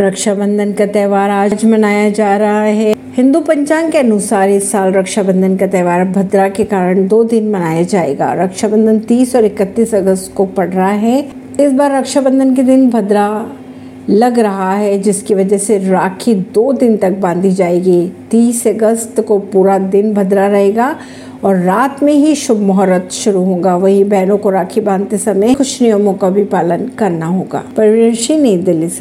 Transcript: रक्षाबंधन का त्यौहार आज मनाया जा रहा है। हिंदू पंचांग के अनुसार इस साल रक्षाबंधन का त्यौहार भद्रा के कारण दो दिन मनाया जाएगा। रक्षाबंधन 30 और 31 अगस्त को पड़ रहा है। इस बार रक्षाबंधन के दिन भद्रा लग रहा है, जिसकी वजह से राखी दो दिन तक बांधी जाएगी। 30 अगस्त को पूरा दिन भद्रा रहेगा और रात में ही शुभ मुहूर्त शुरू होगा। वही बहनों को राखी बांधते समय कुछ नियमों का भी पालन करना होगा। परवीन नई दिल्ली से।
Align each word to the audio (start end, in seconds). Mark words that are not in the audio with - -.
रक्षाबंधन 0.00 0.72
का 0.72 0.86
त्यौहार 0.86 1.30
आज 1.30 1.64
मनाया 1.64 2.10
जा 2.10 2.36
रहा 2.36 2.62
है। 2.62 2.94
हिंदू 3.16 3.40
पंचांग 3.40 3.92
के 3.92 3.98
अनुसार 3.98 4.50
इस 4.50 4.70
साल 4.70 4.92
रक्षाबंधन 4.92 5.56
का 5.56 5.66
त्यौहार 5.66 6.04
भद्रा 6.04 6.48
के 6.48 6.64
कारण 6.64 7.08
दो 7.08 7.24
दिन 7.24 7.50
मनाया 7.50 7.82
जाएगा। 7.82 8.32
रक्षाबंधन 8.32 8.98
30 8.98 9.36
और 9.36 9.44
31 9.44 9.94
अगस्त 9.94 10.34
को 10.36 10.44
पड़ 10.44 10.68
रहा 10.68 10.90
है। 10.90 11.28
इस 11.60 11.72
बार 11.72 11.96
रक्षाबंधन 11.98 12.54
के 12.54 12.62
दिन 12.62 12.90
भद्रा 12.90 13.46
लग 14.10 14.38
रहा 14.38 14.74
है, 14.74 14.98
जिसकी 14.98 15.34
वजह 15.34 15.58
से 15.58 15.78
राखी 15.78 16.34
दो 16.34 16.72
दिन 16.72 16.96
तक 16.96 17.10
बांधी 17.10 17.50
जाएगी। 17.50 18.12
30 18.30 18.66
अगस्त 18.66 19.20
को 19.20 19.38
पूरा 19.38 19.78
दिन 19.78 20.14
भद्रा 20.14 20.46
रहेगा 20.46 20.96
और 21.44 21.56
रात 21.56 22.02
में 22.02 22.12
ही 22.12 22.34
शुभ 22.34 22.58
मुहूर्त 22.58 23.12
शुरू 23.12 23.40
होगा। 23.40 23.76
वही 23.76 24.04
बहनों 24.04 24.38
को 24.38 24.50
राखी 24.50 24.80
बांधते 24.80 25.18
समय 25.18 25.54
कुछ 25.54 25.82
नियमों 25.82 26.14
का 26.14 26.30
भी 26.30 26.44
पालन 26.44 26.90
करना 26.98 27.26
होगा। 27.26 27.64
परवीन 27.76 28.42
नई 28.42 28.56
दिल्ली 28.56 28.88
से। 28.88 28.98